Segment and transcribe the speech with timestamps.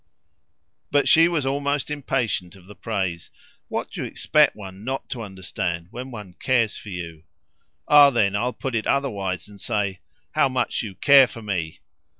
[0.89, 3.29] But she was almost impatient of the praise.
[3.67, 7.21] "What do you expect one NOT to understand when one cares for you?"
[7.87, 9.99] "Ah then I'll put it otherwise and say
[10.31, 11.81] 'How much you care for me!'"